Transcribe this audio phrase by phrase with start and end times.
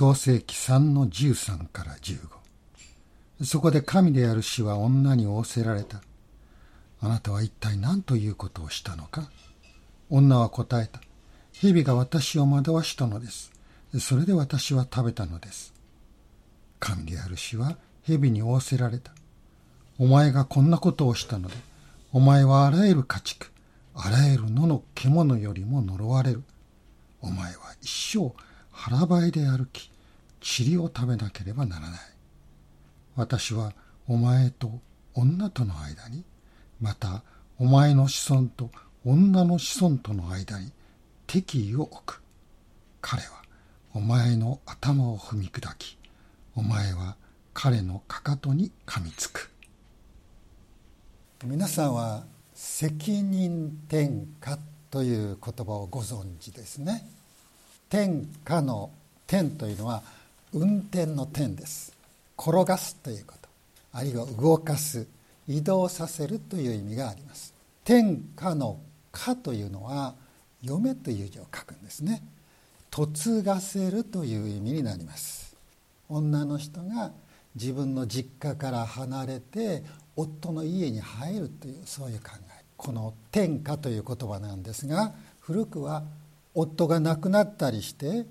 [0.00, 6.00] 創世記3の13から15そこで神である死は女に仰せられた。
[7.02, 9.28] あなたは一体何ということをしたのか？
[10.08, 11.02] 女は答えた。
[11.52, 13.52] 蛇が私を惑わしたのです。
[13.98, 15.74] それで私は食べたのです。
[16.78, 19.12] 神である死は蛇に仰せられた。
[19.98, 21.54] お前がこんなことをしたので
[22.10, 23.52] お前はあらゆる家畜
[23.94, 26.42] あらゆる野の獣よりも呪われる。
[27.20, 28.32] お前は一生
[28.72, 29.89] 腹ばいで歩き
[30.40, 32.00] 塵を食べなければならない。
[33.16, 33.72] 私は
[34.06, 34.80] お前と
[35.14, 36.24] 女との間に
[36.80, 37.22] また
[37.58, 38.70] お前の子孫と
[39.04, 40.72] 女の子孫との間に
[41.26, 42.22] 敵意を置く。
[43.00, 43.42] 彼は
[43.94, 45.98] お前の頭を踏み砕き
[46.54, 47.16] お前は
[47.54, 49.50] 彼のかかとに噛みつく。
[51.44, 54.58] 皆さんは責任転嫁
[54.90, 57.08] という言葉をご存知ですね。
[57.88, 58.90] 転嫁の
[59.26, 60.02] 転というのは
[60.52, 61.92] 運転の転です。
[62.38, 63.48] 転がすということ。
[63.92, 65.06] あるいは動かす
[65.46, 67.54] 移動させるという意味があります。
[67.84, 68.78] 天下の
[69.10, 70.14] 「か」というのは
[70.62, 72.22] 嫁という字を書くんですね。
[72.90, 75.56] 嫁がせるという意味になります。
[76.08, 77.12] 女の人が
[77.54, 79.84] 自分の実家から離れて
[80.16, 82.64] 夫の家に入るというそういう考え。
[82.76, 86.04] この「天下」という言葉なんですが古くは
[86.54, 88.26] 夫が亡くなったりして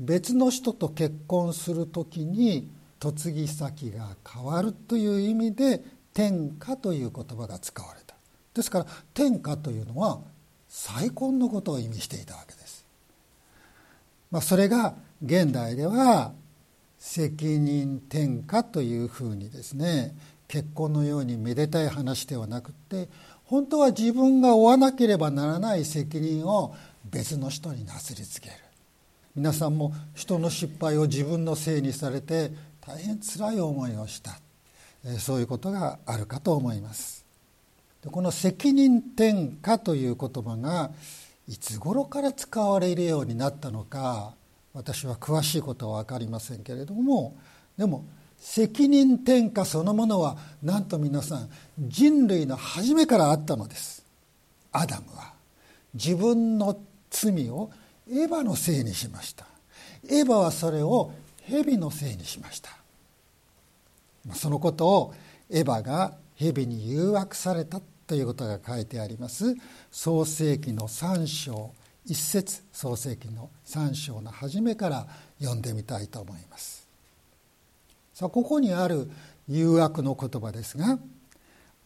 [0.00, 2.70] 別の人と結婚する時に
[3.02, 5.82] 嫁ぎ先が変わるという意味で
[6.14, 8.14] 天下という言葉が使われた。
[8.54, 10.20] ですから天下というのは
[10.68, 12.86] 再婚のことを意味していたわけです、
[14.30, 16.32] まあ、それが現代では
[16.98, 20.14] 責任転嫁というふうにですね
[20.48, 23.08] 結婚のようにめでたい話ではなくて
[23.44, 28.54] 本当は自分が負わなければならない責任を別の人になすりつける。
[29.36, 32.50] 皆さんも人の失敗を自分のせいにされて
[32.80, 34.38] 大変つらい思いをした。
[35.18, 37.24] そういうことがあるかと思います。
[38.10, 40.90] この責任転嫁という言葉が
[41.46, 44.34] いつ頃から使われるようになったのか
[44.72, 47.36] 私は詳しいことは分かりませんけれども
[47.76, 48.06] でも
[48.38, 54.04] 責任転嫁そのものはなんと皆さん人類の初めからあったのです。
[54.72, 55.34] アダムは
[55.92, 56.78] 自分の
[57.10, 57.70] 罪を
[58.10, 59.46] エヴァのせいにしました。
[60.08, 61.12] エヴァはそれを
[61.42, 62.70] 蛇のせいにしました。
[64.34, 65.14] そのことを
[65.48, 69.54] エヴァが蛇に誘惑されたということが書いてあります。
[69.90, 71.72] 創世紀の3章
[72.04, 75.06] 一節創世紀の3章の初めから
[75.38, 76.88] 読んでみたいと思います。
[78.14, 79.08] さあここにある
[79.48, 80.98] 誘惑の言葉ですが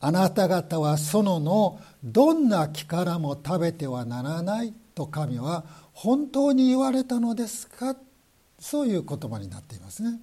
[0.00, 4.72] あなた方は園のどんな木からも食べてはならない。
[4.94, 7.96] と神は本当に言われたのですか？
[8.58, 10.20] そういう言葉になっていますね。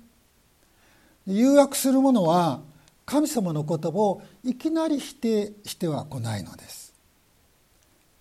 [1.28, 2.62] 誘惑する者は
[3.06, 6.94] 神様の言葉をいきなり否定しては来ないのです。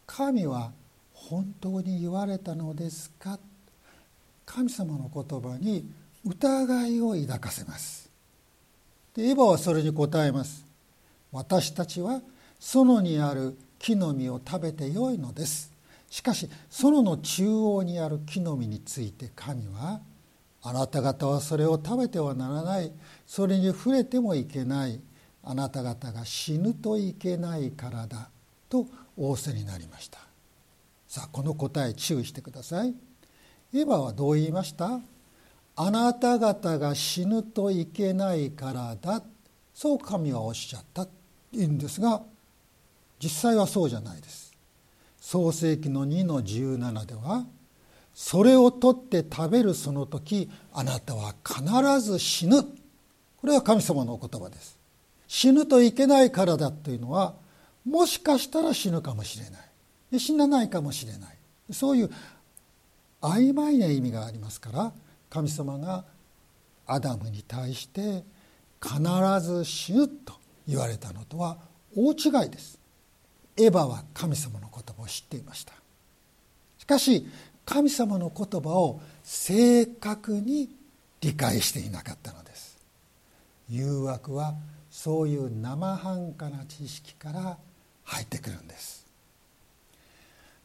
[0.06, 0.72] 神は
[1.14, 3.38] 本当に言われたのですか？
[4.44, 5.88] 神様の言葉に
[6.24, 8.10] 疑いを抱かせます。
[9.14, 10.66] でエヴァはそれに答えます。
[11.32, 12.20] 私たちは
[12.58, 15.70] 園にある木の実を食べてよいのです。
[16.10, 20.00] しかし園の中央にある木の実について神は
[20.62, 22.92] あなた方はそれを食べてはならない。
[23.26, 25.00] それに触れてもいけない。
[25.42, 28.28] あなた方が死ぬといけないからだ。
[28.68, 30.18] と仰せになりました。
[31.08, 32.94] さあこの答え注意してください。
[33.72, 35.00] エヴァはどう言いました？
[35.76, 39.22] あなた方が死ぬといけないからだ。
[39.72, 41.04] そう神はおっしゃった。
[41.52, 42.20] いいんですが
[43.18, 44.49] 実際はそうじゃないです。
[45.20, 47.46] 創世紀の2の17では
[48.14, 52.62] 「それを取って食べるその時あなたは必ず死ぬ。
[52.62, 54.78] これは神様のお言葉です。
[55.26, 57.34] 死ぬといけないからだというのは
[57.84, 60.20] もしかしたら死ぬかもしれない。
[60.20, 61.38] 死なないかもしれない。
[61.72, 62.10] そういう
[63.22, 64.92] 曖昧な意味がありますから
[65.28, 66.04] 神様が
[66.86, 68.24] アダムに対して
[68.82, 69.00] 必
[69.40, 70.34] ず死ぬと
[70.66, 71.58] 言われたのとは
[71.94, 72.79] 大違いです。
[73.56, 75.72] エヴァは神様の言葉を知っていました。
[76.78, 77.26] しかし
[77.64, 80.74] 神様の言葉を正確に
[81.20, 82.78] 理解していなかったのです。
[83.68, 84.54] 誘惑は
[84.90, 87.58] そういう生半可な知識から
[88.04, 89.06] 入ってくるんです。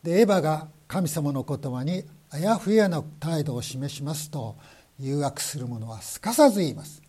[0.02, 4.56] でエヴァが神様の言葉にあやふやな態度を示しますと
[5.00, 7.02] 誘惑する者はすかさず言います。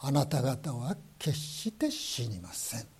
[0.00, 2.99] あなた方は決して死にません。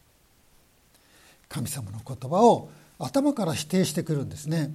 [1.51, 4.71] 神様の言葉を頭から否定してくるんですね。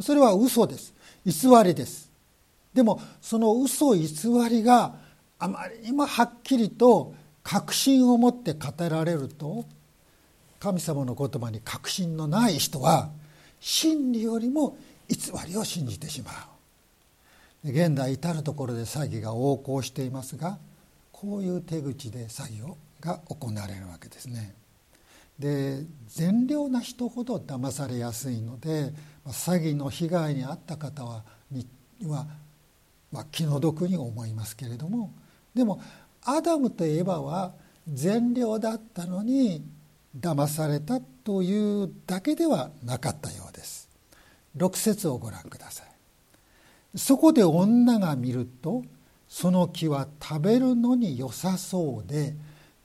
[0.00, 0.94] それは嘘です。
[1.24, 2.10] 偽りです。
[2.72, 4.08] でもその嘘偽
[4.48, 4.94] りが
[5.38, 9.66] あまりにもはっきりと確信を持って語られると
[10.58, 13.10] 神様の言葉に確信のない人は
[13.60, 14.78] 真理よりも
[15.08, 15.16] 偽
[15.46, 16.30] りを信じてしま
[17.64, 17.70] う。
[17.70, 20.58] 現代至る所で詐欺が横行していますが
[21.12, 24.54] こういう手口で詐欺が行われるわけですね。
[25.42, 28.94] で善良な人ほど騙されやすいので
[29.26, 31.66] 詐欺の被害に遭った方はに
[32.06, 32.28] は、
[33.10, 35.12] まあ、気の毒に思いますけれども
[35.52, 35.82] でも
[36.24, 37.54] アダムとエバは
[37.92, 39.64] 善良だったのに
[40.16, 43.88] 騙されたというだけではなかったようです。
[44.56, 46.98] 6節をご覧ください。
[46.98, 48.84] そこで女が見ると
[49.26, 52.36] その木は食べるのに良さそうで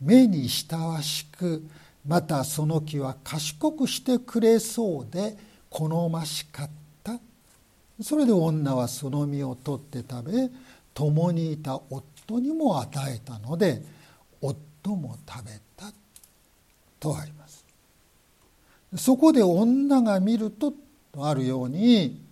[0.01, 1.63] 目に親しく
[2.07, 5.37] またその木は賢くしてくれそうで
[5.69, 6.69] 好ましかっ
[7.03, 7.19] た。
[8.01, 10.49] それで女はその実を取って食べ
[10.93, 13.83] 共にいた夫にも与えたので
[14.41, 15.91] 夫も食べた。
[16.99, 17.63] とあります。
[18.95, 20.73] そこで女が見ると
[21.19, 22.25] あるように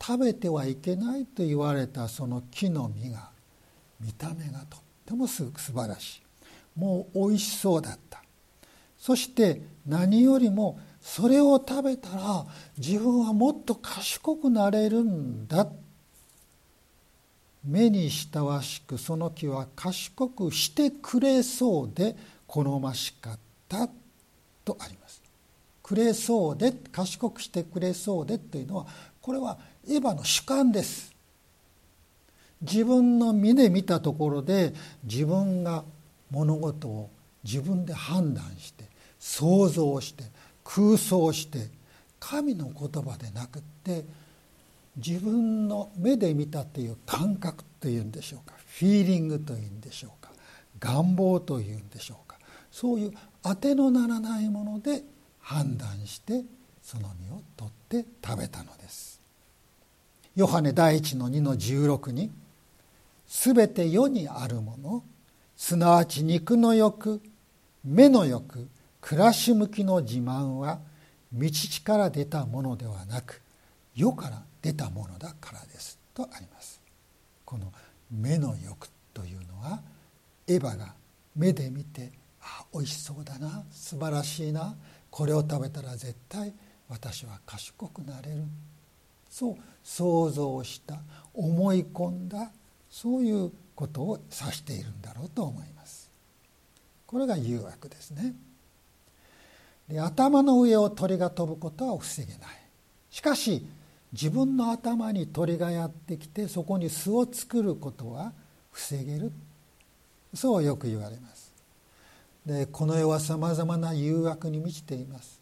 [0.00, 3.30] 食べてはいけないと言われたその木の実が
[4.00, 6.22] 見た目がとってもす晴らしい。
[6.78, 7.96] もう美味しそうだ
[9.04, 12.46] そして何よりもそれを食べたら
[12.78, 15.68] 自分はもっと賢くなれるんだ
[17.62, 22.16] 目に親しくその木は賢くしてくれそうで
[22.46, 23.90] 好ましかった
[24.64, 25.20] とあります。
[25.82, 28.86] くれそうで賢くしてくれそうでというのは
[29.20, 31.14] これはエヴァの主観です。
[32.62, 34.72] 自分の目で見たところで
[35.02, 35.84] 自分が
[36.30, 37.10] 物事を
[37.42, 38.93] 自分で判断して
[39.24, 40.24] 想像して
[40.62, 41.70] 空想して
[42.20, 44.04] 神の言葉でなくって
[44.98, 50.30] 自分の目で見たという感覚というんでしょうかフィーリングというんでしょうか
[50.78, 52.36] 願望というんでしょうか
[52.70, 53.12] そういう
[53.42, 55.02] 当てのならないもので
[55.40, 56.42] 判断して
[56.82, 59.22] その実を取って食べたのです。
[60.36, 62.30] ヨハネ第一の2の16に
[63.26, 65.02] 「すべて世にあるもの
[65.56, 67.22] すなわち肉の欲
[67.84, 68.68] 目の欲
[69.06, 70.80] 暮らし向きの自慢は
[71.30, 71.50] 道
[71.84, 73.42] から出たものではなく
[73.94, 75.98] 世から出たものだからです。
[76.14, 76.80] とあります。
[77.44, 77.70] この
[78.10, 79.82] 目の欲というのは
[80.46, 80.94] エヴァが
[81.36, 84.74] 目で見てあ美味しそうだな素晴らしいな
[85.10, 86.54] これを食べたら絶対
[86.88, 88.44] 私は賢くなれる。
[89.28, 90.96] そう想像した
[91.34, 92.50] 思い込んだ
[92.88, 96.10] そういうことを指しているんだろうと思います。
[97.04, 98.34] これが誘惑ですね。
[99.88, 102.40] で頭の上を鳥が飛ぶことは防げない。
[103.10, 103.66] しかし
[104.12, 108.32] 自分の頭に鳥がやってきてそこに巣を作ることは
[108.72, 109.32] 防げる。
[110.32, 111.52] そうよく言われます。
[112.46, 115.40] でこの世はさまざまな誘惑に満ちています。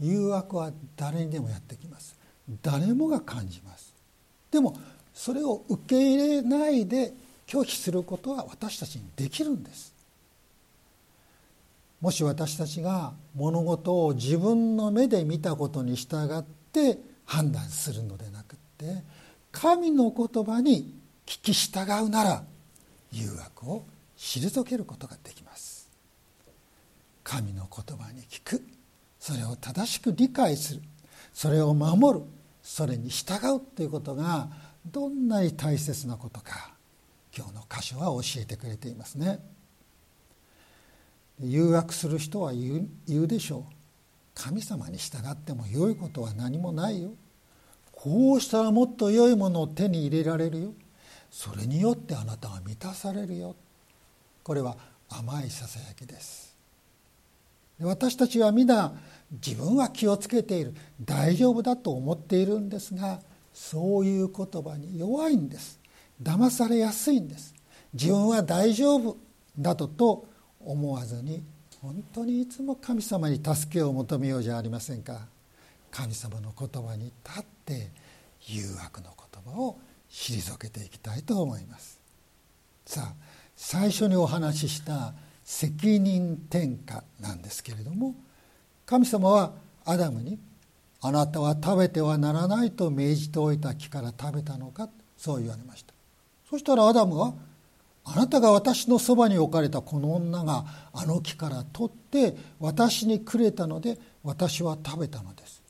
[0.00, 2.16] 誘惑は誰にでもやってきます。
[2.62, 3.94] 誰もが感じます。
[4.50, 4.76] でも
[5.12, 7.12] それを受け入れないで
[7.46, 9.92] 拒否することは私たちにできるんです。
[12.00, 16.42] もし私たちが物事を自分の目で見たことに従っ
[16.72, 19.02] て判断するのでなくって
[19.50, 20.94] 神の言葉に
[21.26, 22.44] 聞き従うなら
[23.12, 23.84] 誘惑を
[24.16, 25.88] 退けることができます。
[27.22, 28.64] 神の言葉に聞く。
[29.18, 30.82] それを正しく理解する。
[31.34, 32.24] それを守る。
[32.62, 34.48] それに従うということが
[34.86, 36.72] どんなに大切なことか
[37.36, 39.40] 今日の箇所は教えてくれていますね。
[41.40, 43.72] 誘惑する人は言うでしょう。
[44.34, 47.10] 神様に従っても良いことは何もないよ。
[47.92, 50.72] こうしたらもっと良いものを手に入れられるよ。
[51.30, 53.56] それによってあなたは満たされるよ。
[54.44, 54.76] これは
[55.08, 56.56] 甘いささやきです。
[57.80, 58.92] 私たちは皆
[59.30, 60.74] 自分は気をつけている。
[61.04, 63.20] 大丈夫だと思っているんですが
[63.52, 65.80] そういう言葉に弱いんです。
[66.22, 67.54] 騙されやすいんです。
[67.92, 69.16] 自分は大丈夫
[69.58, 70.26] だとと
[70.60, 71.42] 思わずに
[71.80, 75.26] 本当にいつも神様に助けを求めようじゃありませんか。
[75.90, 77.90] 神様の言葉に立って
[78.46, 79.78] 誘惑の言葉を
[80.10, 82.00] 退けていきたいと思います。
[82.84, 83.14] さあ
[83.56, 88.14] 最初にお話しした責任転嫁なんですけれども
[88.86, 89.52] 神様は
[89.84, 90.38] アダムに
[91.00, 95.94] 「あなたは食べてはならないと命じておいた木から食べたのか」そう言われました。
[96.48, 97.34] そしたらアダムは
[98.10, 105.62] 「あなたが私のそばに置かれたこの女があの木から取って私にくれたので私は食べたのです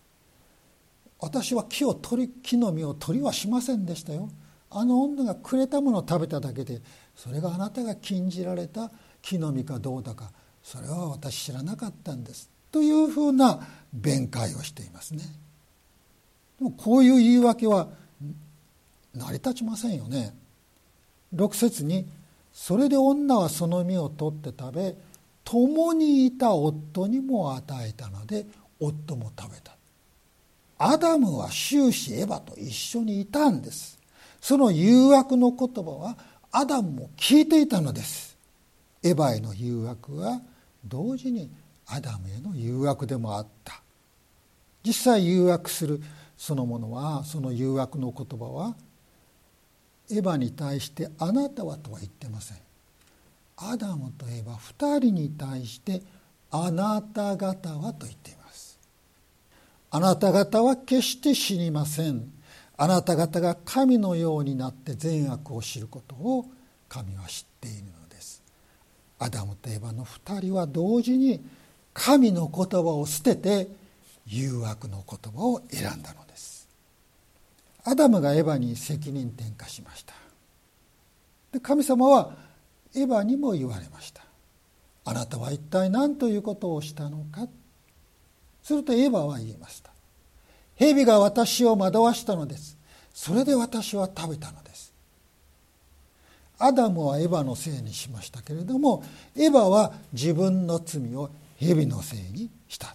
[1.19, 4.31] 私は木を取り木の実を取りはしませんでしたよ
[4.71, 6.81] あの女がくれたものを食べただけで
[7.17, 10.31] それがあなたが禁じられた木の実かどうだか
[10.63, 15.23] それは私知らなかったんですというふうな弁解をしていますね。
[16.59, 17.89] でもこういう言い訳は
[19.15, 20.35] 成り立ちませんよね。
[21.35, 22.07] 6節に
[22.61, 24.97] 「それで女はその実を取って食べ
[25.45, 28.47] 共にいた夫にも与えたので
[28.81, 29.77] 夫も食べた」
[30.77, 33.99] アダムは終始エヴァと一緒にいたんです。
[34.41, 36.19] その誘惑の言葉は
[36.51, 38.37] アダムも聞いていたのです。
[39.03, 40.41] エヴァへの誘惑は
[40.85, 41.51] 同時に
[41.87, 43.81] アダムへの誘惑でもあった。
[44.85, 46.03] 実際誘惑する
[46.37, 48.77] そのものはその誘惑の言葉は
[50.11, 52.59] エヴァに対して「あなたは」とは言ってません。
[53.57, 56.03] アダムとエヴァ2人に対して
[56.51, 58.79] 「あなた方は」と言っています。
[59.91, 62.33] あなた方は決して死にません。
[62.77, 66.47] あなた方が神のようになって善悪を知ることを
[66.89, 68.43] 神は知っているのです。
[69.19, 71.45] アダムとエヴァの2人は同時に
[71.93, 73.69] 神の言葉を捨てて
[74.27, 76.58] 誘惑の言葉を選んだのです。
[77.89, 80.13] アダムがエヴァに責任転嫁しました。
[81.53, 82.35] で神様は
[82.95, 84.23] エヴァにも言われました。
[85.07, 87.49] あなたは一体何ということをしたのか。
[88.63, 89.91] するとエヴァは言いました。
[90.77, 92.77] 蛇が私を惑わしたのです。
[93.15, 94.93] それで私は食べたのです。
[96.59, 99.03] アダムはエヴァのせいにしましたけれども
[99.35, 102.95] エヴァは自分の罪を蛇のせいにした。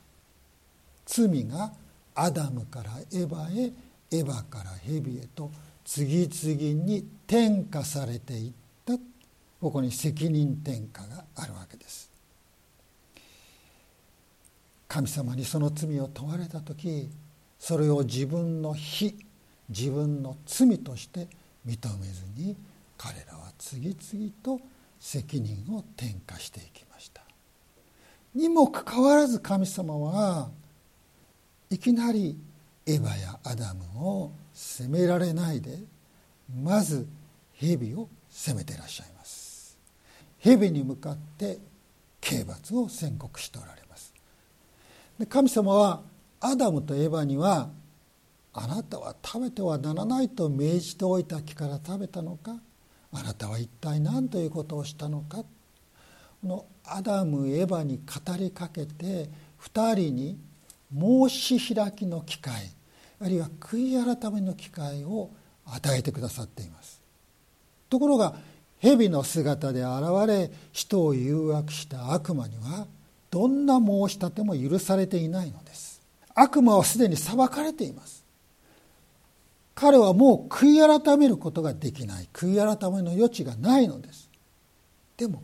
[1.08, 1.72] 罪が
[2.14, 3.74] アダムからエヴァへ
[4.14, 5.52] エヴァから蛇へと
[5.84, 8.52] 次々に転嫁されていっ
[8.86, 8.94] た。
[9.60, 12.12] ここに責任転嫁があるわけです。
[14.88, 17.10] 神様にその罪を問われた時
[17.58, 19.18] それを自分の非
[19.70, 21.28] 自分の罪として
[21.66, 22.56] 認めずに
[22.98, 24.60] 彼らは次々と
[25.00, 27.24] 責任を転嫁していきました。
[28.36, 30.52] にもかかわらず神様は
[31.72, 32.38] いきなり
[32.86, 35.80] エヴァやアダムを責められないで
[36.64, 37.08] まず
[37.54, 39.78] 蛇を責めていらっしゃいます。
[40.40, 41.60] 蛇に向かって
[42.20, 44.14] 刑罰を宣告しておられます。
[45.18, 46.02] で神様は
[46.42, 47.70] アダムとエヴァには
[48.54, 52.56] あなたは食べてはならないと命じておいた木から食べたのか
[53.12, 55.46] あなたは一体何ということをしたのかこ
[56.44, 59.30] のアダムエヴァに語りかけて
[59.62, 60.38] 2人に
[60.98, 62.72] 申し開きの機会
[63.24, 65.30] あるいは悔い改めの機会を
[65.66, 67.02] 与えてくださっています。
[67.90, 68.36] ところが
[68.80, 72.86] 蛇の姿で現れ人を誘惑した悪魔には
[73.32, 76.02] どんな申し立ても許されていないのです。
[76.36, 78.26] 悪魔はすでに裁かれています。
[79.74, 82.28] 彼はもう悔い改めることができない。
[82.34, 84.30] 悔い改めの余地がないのです。
[85.16, 85.44] でも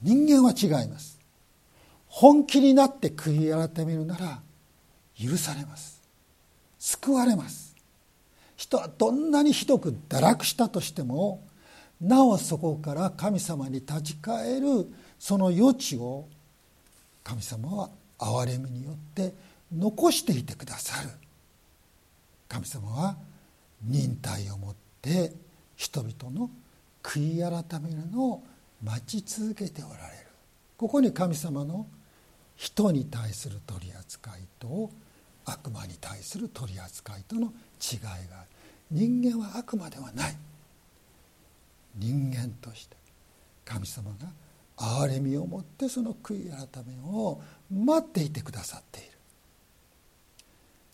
[0.00, 1.18] 人間は違います。
[2.06, 4.40] 本気になって悔い改めるなら
[5.20, 6.00] 許されます。
[6.78, 7.76] 救われます。
[8.56, 11.42] 人はどんなにひどく堕落したとしても
[12.00, 14.86] なおそこから神様に立ち返る
[15.18, 16.26] その余地を
[17.22, 19.34] 神様は憐れみによって
[19.74, 21.10] 残していてくださる。
[22.48, 23.16] 神様は
[23.82, 25.32] 忍耐をもって
[25.76, 26.50] 人々の
[27.02, 28.42] 悔い改めるのを
[28.82, 30.26] 待ち続けておられる。
[30.76, 31.86] ここに神様の
[32.56, 34.90] 人に対する取り扱いと
[35.52, 38.48] 悪魔に対する取り扱いとの違いがある。
[38.90, 40.36] 人間は悪魔ではない。
[41.96, 42.96] 人間として
[43.64, 44.28] 神様が
[44.76, 47.40] 憐れみをもってその悔い改めを
[47.70, 49.10] 待っていてくださっている。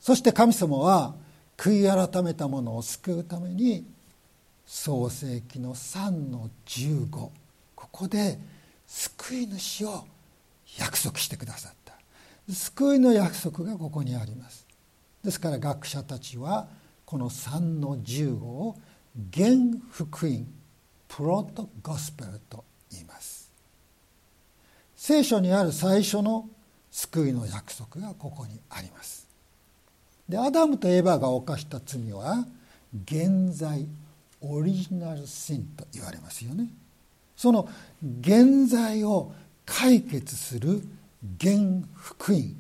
[0.00, 1.14] そして神様は
[1.56, 3.86] 悔い改めたものを救うために
[4.66, 7.30] 創世紀の3の15こ
[7.74, 8.38] こで
[8.86, 10.04] 救い主を
[10.78, 11.85] 約束してくださった。
[12.48, 14.66] 救いの約束がここにあります。
[15.24, 16.68] ですから学者たちは
[17.04, 18.76] この3の15を
[19.34, 19.48] 原
[19.90, 20.46] 福音
[21.08, 23.50] プロトゴスペルと言います。
[24.96, 26.48] 聖書にある最初の
[26.90, 29.26] 救いの約束がここにあります。
[30.28, 32.46] でアダムとエヴァが犯した罪は
[33.04, 33.86] 現在
[34.40, 36.68] オリジナルシンと言われますよね。
[37.36, 37.68] その
[38.20, 39.32] 現在を
[39.64, 40.82] 解決する
[41.40, 42.54] 原福音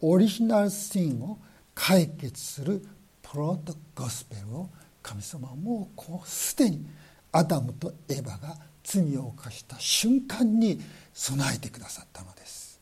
[0.00, 1.38] オリジナルシーンを
[1.74, 2.84] 解決する
[3.22, 4.68] プロトゴスペルを
[5.02, 6.86] 神様はもうこうすでに
[7.32, 10.80] アダムとエヴァが罪を犯した瞬間に
[11.12, 12.80] 備えてくださったのです。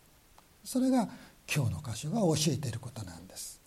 [0.65, 1.09] それが
[1.55, 3.61] 今日の箇所が教えていることなんです。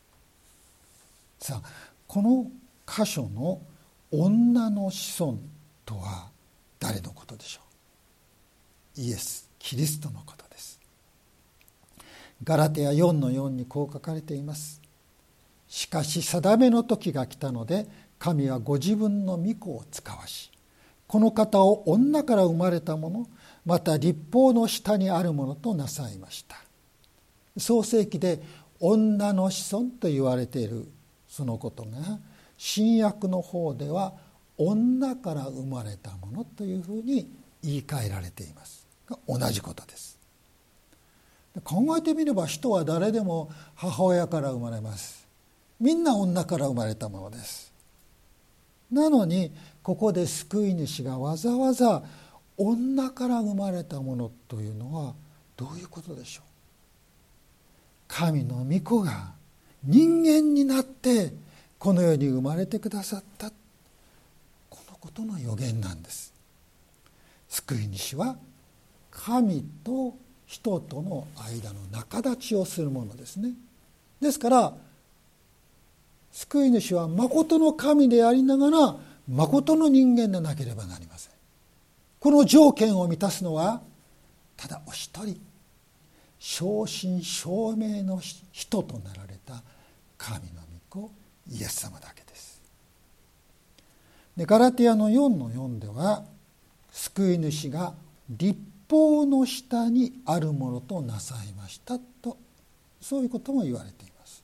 [1.39, 1.69] さあ
[2.07, 2.47] この
[2.87, 3.61] 箇所の
[4.11, 5.37] 女の子孫
[5.85, 6.29] とは
[6.79, 7.61] 誰のことでしょ
[8.97, 9.01] う？
[9.01, 10.44] イエスキリストのこと。
[12.43, 14.81] ガラテヤ4の4にこう書かれています。
[15.67, 17.87] しかし定めの時が来たので
[18.19, 20.51] 神はご自分の御子を使わし
[21.07, 23.27] この方を女から生まれたもの
[23.65, 26.57] また立法の下にあるものとなさいました。
[27.57, 28.41] 創世記で
[28.79, 30.87] 女の子孫と言われている
[31.27, 32.19] そのことが
[32.57, 34.13] 新約の方では
[34.57, 37.31] 女から生まれたものというふうに
[37.63, 38.85] 言い換えられています。
[39.27, 40.19] 同じことです。
[41.63, 45.25] 考えてみれば人は誰でも母親から生まれます。
[45.79, 47.71] みんな女から生まれたものです。
[48.91, 52.03] なのにここで救い主がわざわざ
[52.57, 55.13] 女から生まれたものというのは
[55.57, 56.45] どういうことでしょう？
[58.07, 59.33] 神の御子が
[59.83, 61.33] 人間になって
[61.79, 63.49] この世に生まれてくださった。
[64.69, 66.33] このことの予言なんです。
[67.49, 68.37] 救い主は
[69.11, 73.53] 神と人との間の仲立ちをするものですね。
[74.21, 74.73] ですから
[76.31, 78.95] 救い主は誠の神でありながら
[79.27, 81.33] 誠の人間でなければなりません。
[82.19, 83.81] この条件を満たすのは
[84.57, 85.39] ただお一人
[86.39, 88.19] 正真正銘の
[88.51, 89.63] 人となられた
[90.17, 90.61] 神の
[90.91, 91.11] 御子
[91.49, 92.61] イエス様だけです。
[94.37, 96.23] でガラティアの4の4では
[96.91, 97.93] 救い主が
[98.29, 102.37] 立法の下にあるものとなさいましたと
[103.01, 104.43] そういうことも言われています。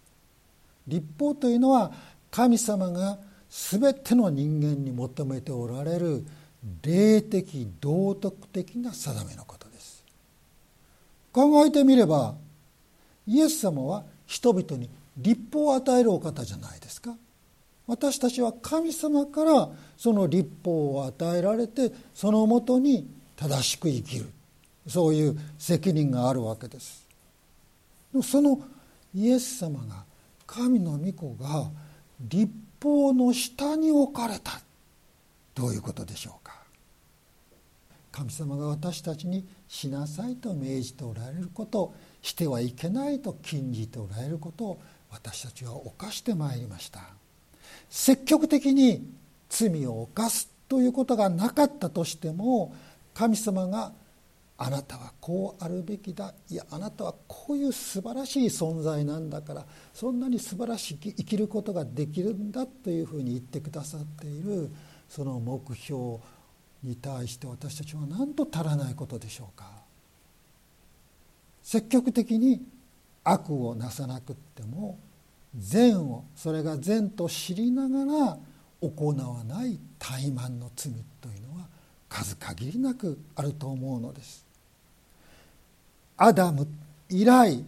[0.87, 1.91] 立法というのは
[2.29, 3.17] 神様が
[3.49, 6.25] 全ての人間に求めておられる
[6.83, 10.03] 霊的道徳的な定めのことです。
[11.33, 12.35] 考えてみれば
[13.27, 17.15] イエス様は人々に立法を与えるお方じゃないですか。
[17.87, 23.07] 私たちは神様からその立法を与えられてそのもとに
[23.41, 24.29] 正しく生きる。
[24.87, 27.07] そういう責任があるわけです。
[28.23, 28.61] その
[29.15, 30.03] イエス様が
[30.45, 31.71] 神の御子が
[32.19, 32.51] 立
[32.81, 34.61] 法の下に置かれた。
[35.55, 36.61] どういうことでしょうか。
[38.11, 47.01] 神様が私たちにしなさいと命じておられることしてはいけないと禁じておられることを私たちは犯してまいりました。
[47.89, 49.09] 積極的に
[49.49, 52.75] 罪を犯すということがなかったとしても
[53.13, 53.93] 神様が
[54.57, 56.33] あなたはこうあるべきだ。
[56.49, 64.69] いやあなたはこういう素晴らしい存在なんだからそんなに素晴らしく生きることができるんだというふうに言ってくださっている
[65.09, 66.17] その目標
[66.83, 69.65] に対して私たちは何と足らないことでしょうか。
[71.63, 72.63] 積極的に
[73.23, 74.99] 悪をなさなくっても
[75.55, 78.37] 善をそれが善と知りながら
[78.81, 81.50] 行わない怠慢の罪というの
[82.11, 84.45] 数限りなくあると思うのです。
[86.17, 86.67] アダム
[87.09, 87.63] 以来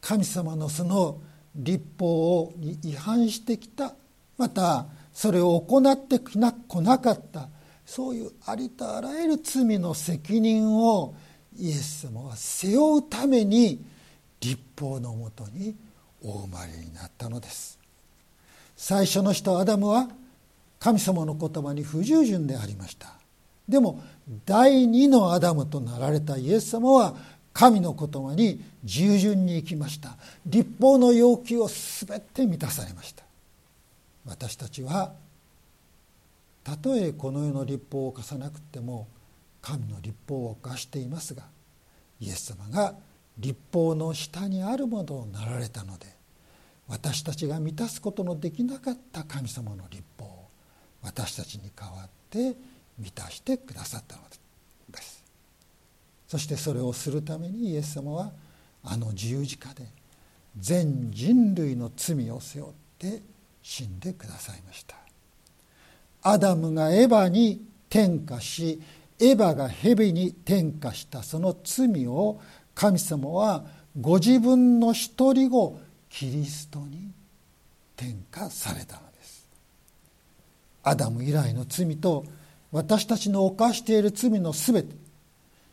[0.00, 1.20] 神様のその
[1.54, 3.94] 立法に違反してきた。
[4.38, 7.48] またそれを行ってこなかった。
[7.86, 11.14] そういうありとあらゆる罪の責任を
[11.56, 13.84] イエス様は背負うために
[14.40, 15.76] 立法のもとに
[16.22, 17.78] お生まれになったのです。
[18.74, 20.08] 最初の人アダムは
[20.80, 23.23] 神様の言葉に不従順でありました。
[23.68, 24.02] でも
[24.44, 27.14] 第二のアダムとなられたイエス様は
[27.52, 30.16] 神の言葉に従順に行きました。
[30.44, 33.24] 立法の要求を全て満たされました。
[34.26, 35.12] 私たちは
[36.64, 39.06] たとえこの世の立法を犯さなくても
[39.60, 41.44] 神の立法を犯していますが
[42.20, 42.94] イエス様が
[43.38, 46.06] 立法の下にあるものをなられたので
[46.88, 50.48] 私たちが満たすことのできなかった神様の立法を
[51.02, 52.56] 私たちに代わって
[52.98, 54.28] 満たしてくださったので
[55.02, 55.24] す。
[56.28, 58.32] そしてそれをするためにイエス様は
[58.82, 59.86] あの十字架で
[60.58, 63.22] 全人類の罪を背負って
[63.62, 64.96] 死んでくださいました。
[66.22, 68.80] アダムがエヴァに転化し
[69.20, 72.40] エヴァが蛇に転化したその罪を
[72.74, 73.64] 神様は
[74.00, 75.80] ご自分の一人子
[76.10, 77.10] キリストに
[77.96, 79.46] 転化されたのです。
[80.82, 82.24] アダム以来の罪と
[82.74, 84.96] 私たちの犯している罪のすべて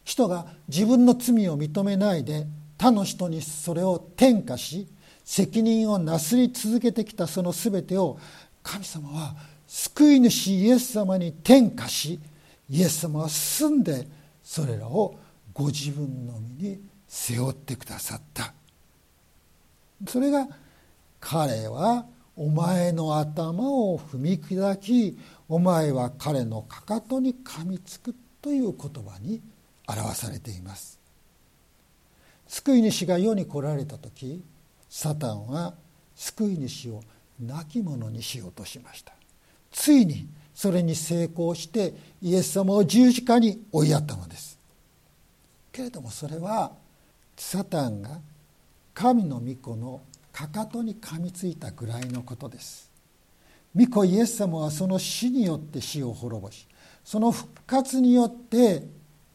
[0.04, 2.46] 人が自分の罪を認めないで
[2.78, 4.88] 他の人にそれを転嫁し
[5.26, 8.20] 責任をなすり続けてきたその全てを
[8.62, 9.36] 神様は
[9.66, 12.20] 救い主イエス様に転嫁し
[12.70, 14.08] イエス様は進んで
[14.44, 15.18] それらを
[15.54, 18.54] ご自分の身に背負ってくださった。
[20.08, 20.48] それが
[21.20, 25.18] 彼はお前の頭を踏み砕き
[25.50, 29.42] お前は彼のかかとに噛みつくという言葉に
[29.88, 31.00] 表されています。
[32.48, 34.44] 救い主が世に来られた時
[34.90, 35.74] サタンは
[36.16, 37.02] 救い主を
[37.40, 39.14] 亡き者にしようとしました。
[39.72, 44.60] ついにそれに成功してイエス様を十字架に追いやったのです。
[45.72, 46.72] けれどもそれは
[47.38, 48.20] サタンが
[48.94, 52.90] 神の御子のかかとに噛みついたぐらいのことです。
[53.76, 56.68] 御子イエス様はその死によって死を滅ぼし
[57.06, 58.84] その復活によって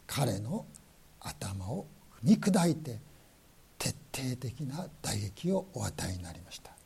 [0.06, 0.66] 彼の
[1.20, 1.86] 頭を
[2.22, 2.98] 踏み砕いて
[3.78, 6.76] 徹底的な打撃をお与えになりました。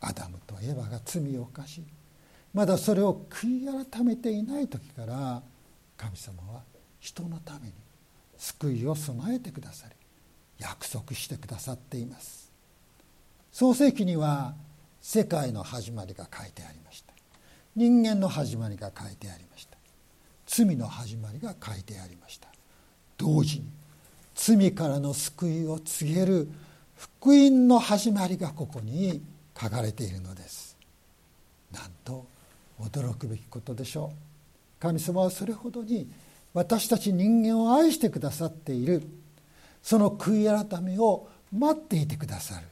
[0.00, 1.82] アダムとエヴァが罪を犯し
[2.54, 5.42] まだそれを悔い改めていない時から
[5.96, 6.62] 神様は
[7.00, 7.72] 人のために
[8.38, 9.94] 救いを備えてくださり
[10.58, 12.50] 約束してくださっています。
[13.52, 14.54] 創世記には
[15.00, 17.12] 世界の始まりが書いてありました。
[17.74, 19.76] 人間の始まりが書いてありました。
[20.46, 22.48] 罪の始まりが書いてありました。
[23.16, 23.66] 同時に
[24.34, 26.48] 罪からの救いを告げる
[26.96, 29.22] 福音の始まりがここに
[29.58, 30.76] 書かれているのです。
[31.72, 32.26] なんと
[32.80, 34.80] 驚くべきことでしょう。
[34.80, 36.08] 神様はそれほどに
[36.52, 39.02] 私たち人間を愛してくださっている
[39.86, 42.66] その悔い改めを待っていてくださる。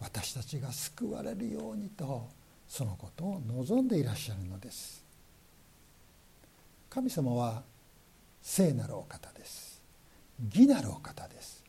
[0.00, 2.26] 私たちが救われるようにと
[2.66, 5.04] そのことを望んでいらっしゃるのです。
[6.90, 7.62] 神様は
[8.42, 9.80] 聖なるお方です。
[10.52, 11.62] 義なるお方です。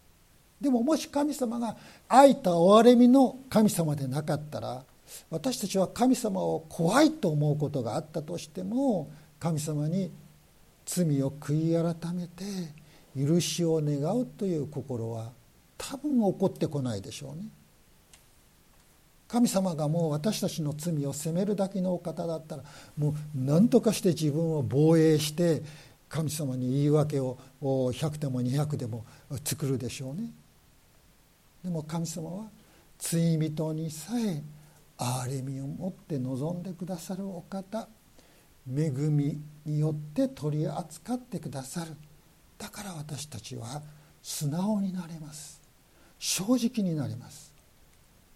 [0.60, 4.84] でももし神様が愛と憐れみの神様でなかったら
[5.30, 10.12] 私たちは神様を怖いと思うことがあったとしても神様に
[10.88, 12.79] 罪を悔い改めて
[13.18, 15.32] 許しを願うという心は
[15.78, 17.50] 多分起こってこないでしょうね。
[19.28, 22.64] 神様がもう私たちの罪を責めるだけのお方だったら
[22.98, 25.62] もう何とかして自分を防衛して
[26.10, 29.06] 神様に言い訳を100でも200でも
[29.44, 30.32] 作るでしょうね。
[31.64, 32.46] でも神様は
[32.98, 34.42] 罪人にさえ
[34.98, 37.88] 憐れみを持って望んでくださるお方
[38.68, 41.96] 恵みによって取り扱ってくださる
[42.60, 43.82] だから私たちは
[44.22, 45.60] 素直になれます。
[46.20, 47.54] 正直になります。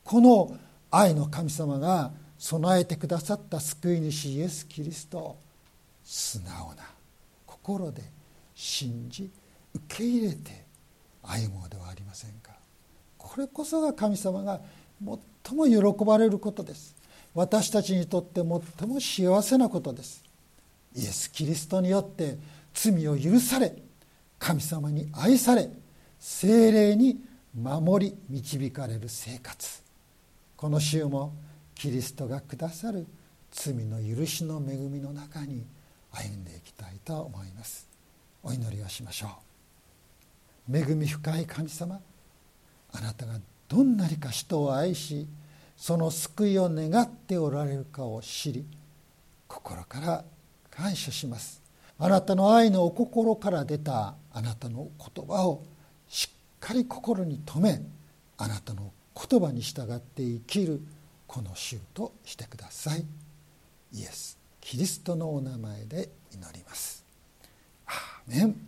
[0.03, 0.57] この
[0.89, 5.37] 愛の神様が備えてくださった救い主イエス・キリストを
[6.03, 6.83] 素直な
[7.45, 8.01] 心で
[8.55, 9.29] 信じ
[9.73, 10.65] 受け入れて
[11.21, 12.51] 歩もうではありませんか。
[13.17, 14.61] これこそが神様が
[15.43, 16.95] 最も喜ばれることです。
[17.33, 20.23] 私たちにとって最も幸せなことです。
[20.95, 22.37] イエス・キリストによって
[22.73, 23.73] 罪を許され
[24.43, 25.69] 神様に愛され
[26.19, 27.17] 精霊に
[27.57, 29.81] 守り導かれる生活。
[30.57, 31.33] この週も
[31.73, 33.07] キリストがくださる
[33.51, 35.65] 罪の許しの恵みの中に
[36.11, 37.87] 歩んでいきたいと思います。
[38.43, 39.29] お祈りをしましょ
[40.69, 40.77] う。
[40.77, 42.01] 恵み深い神様
[42.91, 45.25] あなたがどんなにか人を愛し
[45.77, 48.65] その救いを願っておられるかを知り
[49.47, 50.25] 心から
[50.69, 51.62] 感謝します。
[52.03, 55.63] あなたの愛のお心から出たあなたの言葉を
[56.09, 57.81] しっかり心に留め
[58.37, 60.81] あなたの言葉に従って生きる
[61.27, 63.05] この週としてください。
[63.93, 67.05] イエス・キリストのお名前で祈ります。
[67.87, 68.67] アーメン。